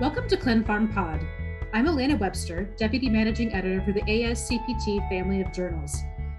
[0.00, 1.24] Welcome to ClinPharm Pod.
[1.72, 5.96] I'm Alaina Webster, Deputy Managing Editor for the ASCPT family of journals.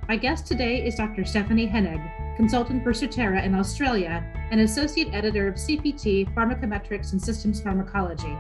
[0.09, 1.21] My guest today is Dr.
[1.21, 7.61] Stefanie Hennig, consultant for Certara in Australia and Associate Editor of CPT Pharmacometrics and Systems
[7.61, 8.37] Pharmacology.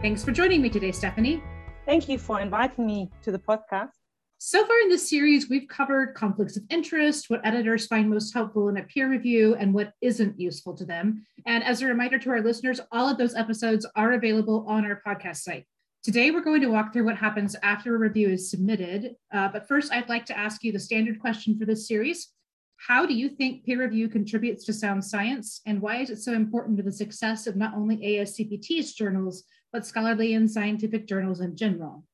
[0.00, 1.42] Thanks for joining me today, Stefanie.
[1.84, 4.03] Thank you for inviting me to the podcast.
[4.46, 8.68] So far in this series, we've covered conflicts of interest, what editors find most helpful
[8.68, 11.24] in a peer review, and what isn't useful to them.
[11.46, 15.00] And as a reminder to our listeners, all of those episodes are available on our
[15.04, 15.64] podcast site.
[16.02, 19.14] Today, we're going to walk through what happens after a review is submitted.
[19.32, 22.28] Uh, but first, I'd like to ask you the standard question for this series.
[22.76, 26.34] How do you think peer review contributes to sound science, and why is it so
[26.34, 31.56] important to the success of not only ASCPT's journals, but scholarly and scientific journals in
[31.56, 32.04] general?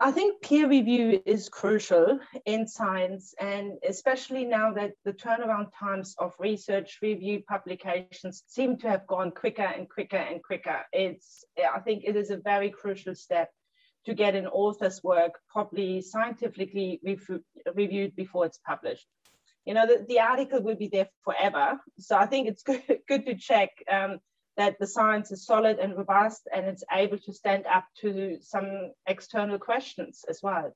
[0.00, 6.14] I think peer review is crucial in science, and especially now that the turnaround times
[6.18, 10.82] of research review publications seem to have gone quicker and quicker and quicker.
[10.92, 13.50] It's, I think it is a very crucial step
[14.06, 17.00] to get an author's work properly scientifically
[17.74, 19.06] reviewed before it's published.
[19.64, 21.80] You know, the, the article will be there forever.
[21.98, 24.20] So I think it's good, good to check um,
[24.58, 28.92] that the science is solid and robust and it's able to stand up to some
[29.06, 30.74] external questions as well.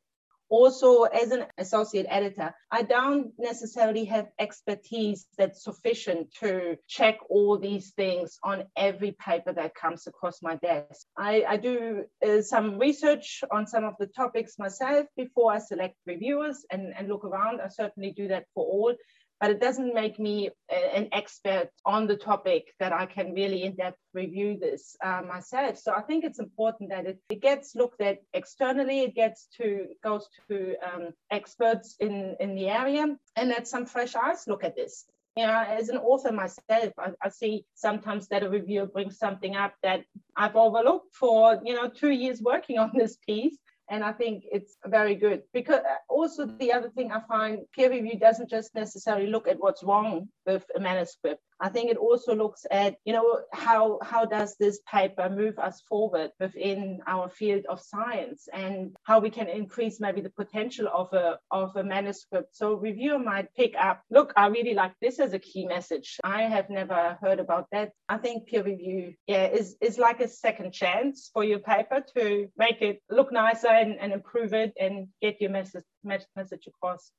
[0.52, 7.58] Also, as an associate editor, I don't necessarily have expertise that's sufficient to check all
[7.58, 11.06] these things on every paper that comes across my desk.
[11.16, 15.96] I, I do uh, some research on some of the topics myself before I select
[16.06, 17.62] reviewers and, and look around.
[17.62, 18.94] I certainly do that for all
[19.42, 20.50] but it doesn't make me
[20.94, 25.78] an expert on the topic that I can really in depth review this uh, myself.
[25.78, 29.88] So I think it's important that it, it gets looked at externally, it gets to
[30.04, 33.04] goes to um, experts in, in the area,
[33.34, 35.06] and that some fresh eyes look at this.
[35.36, 39.56] You know, as an author myself, I, I, see sometimes that a reviewer brings something
[39.56, 40.04] up that
[40.36, 43.56] I've overlooked for, you know, two years working on this piece
[43.92, 47.90] and I think it's very good because uh, also the other thing I find peer
[47.90, 51.42] review doesn't just necessarily look at what's wrong with a manuscript.
[51.62, 55.80] I think it also looks at, you know, how how does this paper move us
[55.88, 61.12] forward within our field of science and how we can increase maybe the potential of
[61.12, 62.56] a of a manuscript.
[62.56, 66.18] So reviewer might pick up, look, I really like this as a key message.
[66.24, 67.92] I have never heard about that.
[68.08, 72.48] I think peer review, yeah, is is like a second chance for your paper to
[72.56, 77.12] make it look nicer and, and improve it and get your message message across.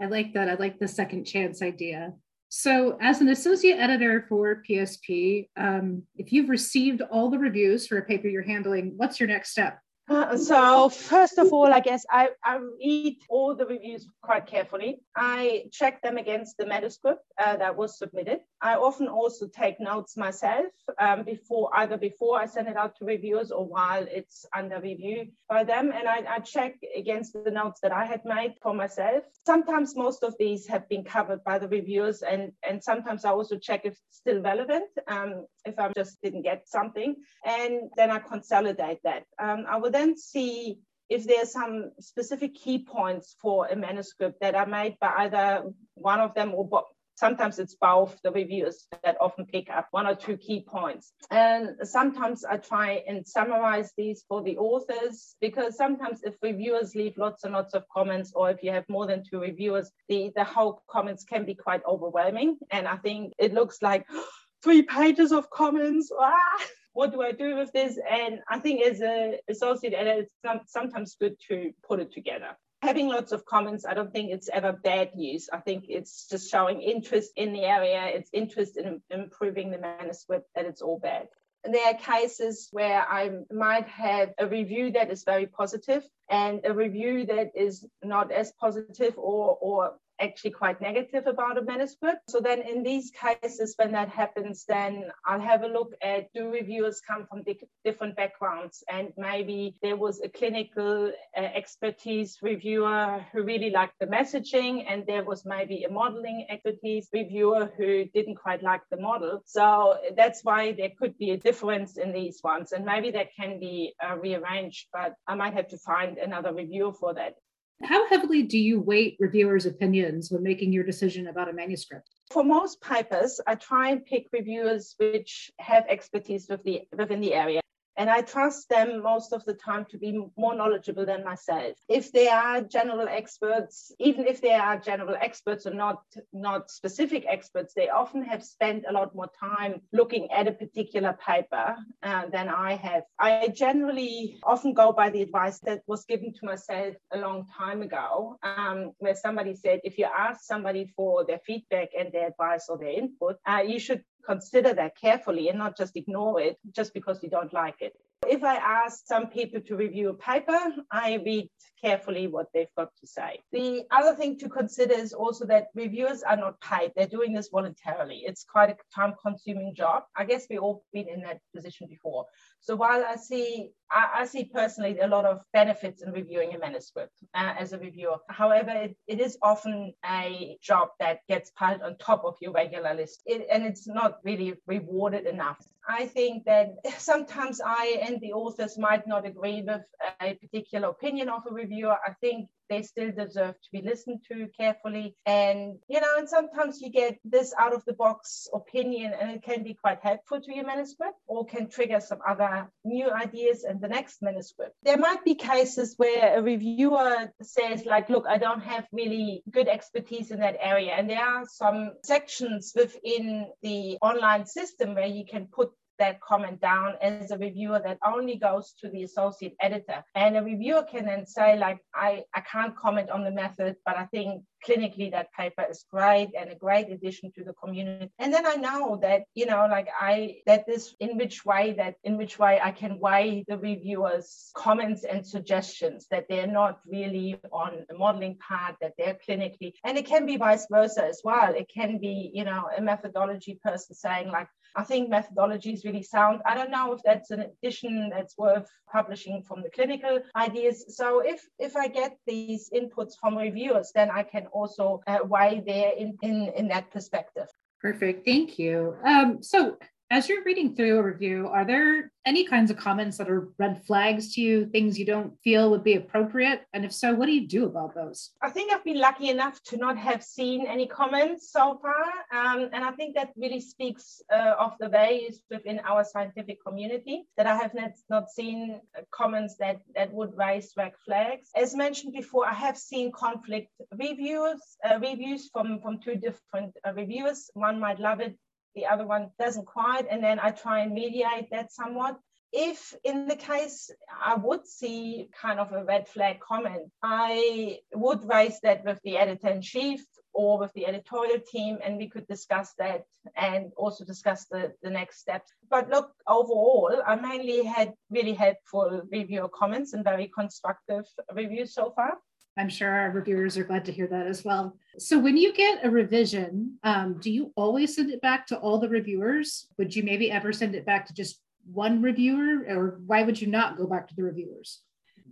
[0.00, 0.48] I like that.
[0.48, 2.14] I like the second chance idea.
[2.56, 7.98] So, as an associate editor for PSP, um, if you've received all the reviews for
[7.98, 9.80] a paper you're handling, what's your next step?
[10.06, 15.00] Uh, so first of all, I guess I, I read all the reviews quite carefully.
[15.16, 18.40] I check them against the manuscript uh, that was submitted.
[18.60, 20.66] I often also take notes myself
[20.98, 25.28] um, before either before I send it out to reviewers or while it's under review
[25.48, 25.90] by them.
[25.94, 29.24] And I, I check against the notes that I had made for myself.
[29.46, 33.56] Sometimes most of these have been covered by the reviewers and, and sometimes I also
[33.56, 37.16] check if it's still relevant, um, if I just didn't get something.
[37.46, 39.24] And then I consolidate that.
[39.38, 40.78] Um, I would then see
[41.08, 45.62] if there's some specific key points for a manuscript that are made by either
[45.94, 46.84] one of them or
[47.16, 51.12] sometimes it's both the reviewers that often pick up one or two key points.
[51.30, 57.16] And sometimes I try and summarize these for the authors because sometimes if reviewers leave
[57.16, 60.44] lots and lots of comments, or if you have more than two reviewers, the, the
[60.44, 62.58] whole comments can be quite overwhelming.
[62.70, 64.06] And I think it looks like
[64.64, 66.10] three pages of comments.
[66.18, 66.58] Ah!
[66.94, 67.98] what do I do with this?
[68.10, 72.56] And I think as a associate editor, it's sometimes good to put it together.
[72.82, 75.48] Having lots of comments, I don't think it's ever bad news.
[75.52, 80.48] I think it's just showing interest in the area, it's interest in improving the manuscript,
[80.54, 81.28] that it's all bad.
[81.64, 86.60] And there are cases where I might have a review that is very positive and
[86.64, 92.22] a review that is not as positive or, or actually quite negative about a manuscript.
[92.28, 94.92] So then in these cases, when that happens, then
[95.26, 99.96] I'll have a look at do reviewers come from di- different backgrounds and maybe there
[99.96, 105.84] was a clinical uh, expertise reviewer who really liked the messaging and there was maybe
[105.84, 109.42] a modeling expertise reviewer who didn't quite like the model.
[109.44, 113.60] So that's why there could be a difference in these ones and maybe that can
[113.60, 117.34] be uh, rearranged, but I might have to find another reviewer for that.
[117.82, 122.08] How heavily do you weight reviewers' opinions when making your decision about a manuscript?
[122.30, 127.60] For most papers, I try and pick reviewers which have expertise the, within the area.
[127.96, 131.76] And I trust them most of the time to be more knowledgeable than myself.
[131.88, 136.02] If they are general experts, even if they are general experts or not,
[136.32, 141.16] not specific experts, they often have spent a lot more time looking at a particular
[141.24, 143.04] paper uh, than I have.
[143.18, 147.82] I generally often go by the advice that was given to myself a long time
[147.82, 152.66] ago, um, where somebody said, if you ask somebody for their feedback and their advice
[152.68, 156.94] or their input, uh, you should consider that carefully and not just ignore it just
[156.94, 157.94] because you don't like it.
[158.26, 160.58] If I ask some people to review a paper,
[160.90, 161.50] I read
[161.80, 163.40] carefully what they've got to say.
[163.52, 166.92] The other thing to consider is also that reviewers are not paid.
[166.96, 168.22] They're doing this voluntarily.
[168.24, 170.04] It's quite a time consuming job.
[170.16, 172.24] I guess we've all been in that position before.
[172.64, 176.58] So while I see, I, I see personally a lot of benefits in reviewing a
[176.58, 178.16] manuscript uh, as a reviewer.
[178.30, 182.94] However, it, it is often a job that gets piled on top of your regular
[182.94, 185.58] list, it, and it's not really rewarded enough.
[185.86, 189.82] I think that sometimes I and the authors might not agree with
[190.22, 191.98] a particular opinion of a reviewer.
[192.06, 195.16] I think they still deserve to be listened to carefully.
[195.26, 199.42] And, you know, and sometimes you get this out of the box opinion and it
[199.42, 203.80] can be quite helpful to your manuscript or can trigger some other new ideas in
[203.80, 204.74] the next manuscript.
[204.82, 209.68] There might be cases where a reviewer says, like, look, I don't have really good
[209.68, 210.92] expertise in that area.
[210.92, 216.60] And there are some sections within the online system where you can put that comment
[216.60, 220.04] down as a reviewer that only goes to the associate editor.
[220.14, 223.96] And a reviewer can then say, like, I, I can't comment on the method, but
[223.96, 228.10] I think clinically that paper is great and a great addition to the community.
[228.18, 231.96] And then I know that, you know, like I that this in which way that
[232.02, 237.38] in which way I can weigh the reviewers' comments and suggestions, that they're not really
[237.52, 241.54] on the modeling part, that they're clinically, and it can be vice versa as well.
[241.54, 246.02] It can be, you know, a methodology person saying, like, I think methodology is really
[246.02, 246.40] sound.
[246.44, 250.96] I don't know if that's an addition that's worth publishing from the clinical ideas.
[250.96, 255.62] So if if I get these inputs from reviewers, then I can also uh, weigh
[255.64, 257.48] there in, in in that perspective.
[257.80, 258.24] Perfect.
[258.24, 258.96] Thank you.
[259.04, 259.76] Um, so
[260.10, 263.82] as you're reading through a review, are there any kinds of comments that are red
[263.84, 266.62] flags to you, things you don't feel would be appropriate?
[266.72, 268.30] And if so, what do you do about those?
[268.42, 272.04] I think I've been lucky enough to not have seen any comments so far.
[272.32, 277.24] Um, and I think that really speaks uh, of the values within our scientific community
[277.36, 278.80] that I have not, not seen
[279.10, 281.48] comments that, that would raise red flags.
[281.56, 286.92] As mentioned before, I have seen conflict reviews, uh, reviews from, from two different uh,
[286.94, 287.50] reviewers.
[287.54, 288.36] One might love it,
[288.74, 292.18] the other one doesn't quite, and then I try and mediate that somewhat.
[292.52, 293.90] If in the case
[294.24, 299.16] I would see kind of a red flag comment, I would raise that with the
[299.16, 303.04] editor in chief or with the editorial team, and we could discuss that
[303.36, 305.52] and also discuss the, the next steps.
[305.70, 311.92] But look, overall, I mainly had really helpful reviewer comments and very constructive reviews so
[311.96, 312.18] far.
[312.56, 314.76] I'm sure our reviewers are glad to hear that as well.
[314.98, 318.78] So, when you get a revision, um, do you always send it back to all
[318.78, 319.66] the reviewers?
[319.78, 321.40] Would you maybe ever send it back to just
[321.72, 324.82] one reviewer, or why would you not go back to the reviewers?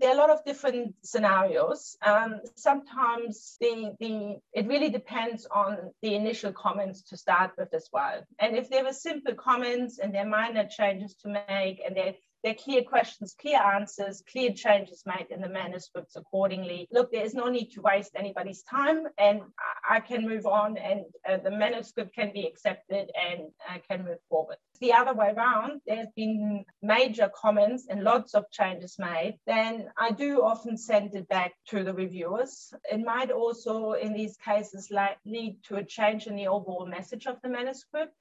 [0.01, 1.97] There are a lot of different scenarios.
[2.03, 7.89] Um, sometimes the, the it really depends on the initial comments to start with as
[7.93, 8.25] well.
[8.41, 12.19] And if there were simple comments and there are minor changes to make and they
[12.43, 16.89] there are clear questions, clear answers, clear changes made in the manuscripts accordingly.
[16.91, 19.43] Look, there is no need to waste anybody's time, and
[19.89, 24.19] I can move on, and uh, the manuscript can be accepted and uh, can move
[24.29, 24.57] forward.
[24.81, 30.11] The other way around, there's been major comments and lots of changes made, then I
[30.11, 32.75] do often send it back to the reviewers.
[32.91, 37.27] It might also, in these cases, like, lead to a change in the overall message
[37.27, 38.15] of the manuscript.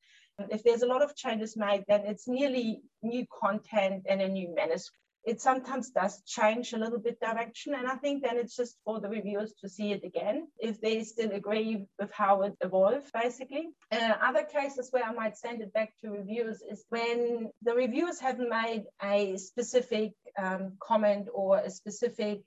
[0.49, 4.53] If there's a lot of changes made, then it's nearly new content and a new
[4.55, 4.97] manuscript.
[5.23, 8.99] It sometimes does change a little bit direction, and I think then it's just for
[8.99, 13.69] the reviewers to see it again if they still agree with how it evolved, basically.
[13.91, 18.19] Uh, other cases where I might send it back to reviewers is when the reviewers
[18.19, 22.41] haven't made a specific um, comment or a specific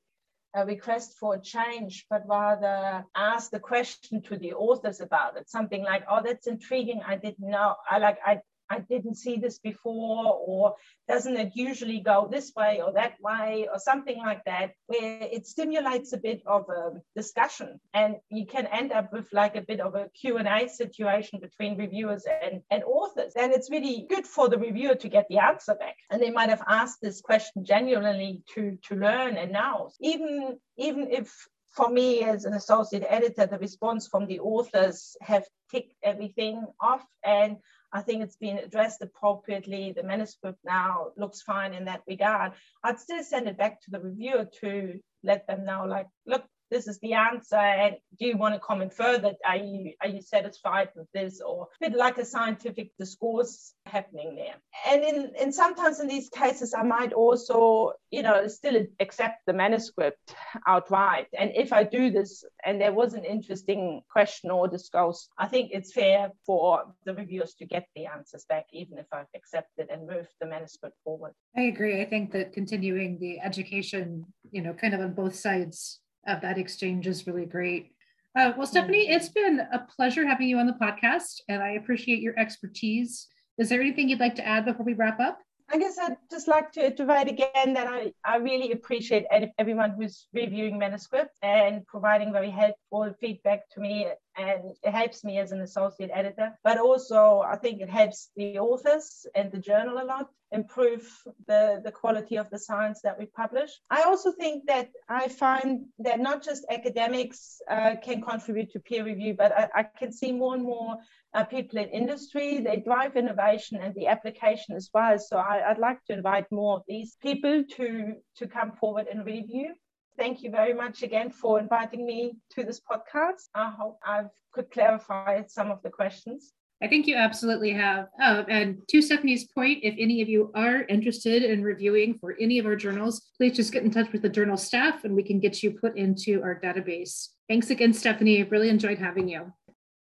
[0.55, 5.49] a request for a change, but rather ask the question to the authors about it.
[5.49, 7.03] Something like, "Oh, that's intriguing.
[7.07, 7.75] I didn't know.
[7.91, 8.19] I like.
[8.25, 8.41] I
[8.71, 10.75] I didn't see this before, or
[11.09, 15.47] doesn't it usually go this way or that way, or something like that, where it
[15.47, 17.81] stimulates a bit of a discussion.
[17.93, 22.25] And you can end up with like a bit of a Q&A situation between reviewers
[22.43, 23.35] and, and authors.
[23.37, 25.97] And it's really good for the reviewer to get the answer back.
[26.11, 31.11] And they might have asked this question genuinely to, to learn and now Even, even
[31.11, 36.65] if for me as an associate editor, the response from the authors have ticked everything
[36.81, 37.57] off and
[37.95, 39.93] I think it's been addressed appropriately.
[39.97, 42.53] The manuscript now looks fine in that regard.
[42.83, 46.89] I'd still send it back to the reviewer to let them know, like, look, this
[46.89, 49.33] is the answer and do you want to comment further?
[49.45, 54.37] Are you are you satisfied with this or a bit like a scientific discourse happening
[54.37, 54.55] there?
[54.91, 59.53] And in, in sometimes in these cases i might also you know still accept the
[59.53, 60.35] manuscript
[60.67, 61.27] outright.
[61.39, 65.71] And if i do this and there was an interesting question or discourse i think
[65.73, 70.07] it's fair for the reviewers to get the answers back even if i've accepted and
[70.07, 71.33] moved the manuscript forward.
[71.57, 72.01] I agree.
[72.01, 76.59] I think that continuing the education you know kind of on both sides of that
[76.59, 77.93] exchange is really great.
[78.37, 82.21] Uh, well, Stefanie, it's been a pleasure having you on the podcast, and I appreciate
[82.21, 83.29] your expertise.
[83.59, 85.39] Is there anything you'd like to add before we wrap up?
[85.73, 89.25] I guess I'd just like to iterate again that I, I really appreciate
[89.59, 94.07] everyone who's reviewing manuscripts and providing very helpful feedback to me.
[94.37, 98.59] And it helps me as an associate editor, but also I think it helps the
[98.59, 101.03] authors and the journal a lot improve
[101.47, 103.71] the, the quality of the science that we publish.
[103.91, 109.05] I also think that I find that not just academics uh, can contribute to peer
[109.05, 110.97] review, but I, I can see more and more
[111.35, 112.61] uh, people in industry.
[112.61, 115.19] They drive innovation and the application as well.
[115.19, 119.27] So I, would like to invite more of these people to, to come forward and
[119.27, 119.75] review.
[120.17, 123.49] Thank you very much again for inviting me to this podcast.
[123.55, 126.53] I hope I could clarify some of the questions.
[126.83, 128.09] I think you absolutely have.
[128.21, 132.59] Oh, and to Stefanie's point, if any of you are interested in reviewing for any
[132.59, 135.41] of our journals, please just get in touch with the journal staff and we can
[135.41, 137.29] get you put into our database.
[137.49, 138.45] Thanks again, Stefanie.
[138.45, 139.53] I Really enjoyed having you.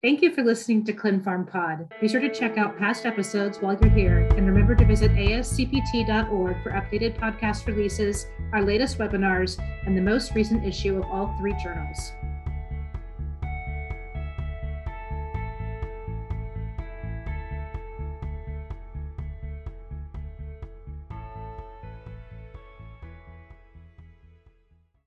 [0.03, 1.95] Thank you for listening to ClinPharm Pod.
[2.01, 6.61] Be sure to check out past episodes while you're here, and remember to visit ascpt.org
[6.61, 11.55] for updated podcast releases, our latest webinars, and the most recent issue of all three
[11.63, 12.15] journals.